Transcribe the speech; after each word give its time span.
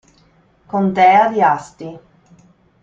Contea 0.65 1.27
di 1.29 1.41
Asti 1.43 1.99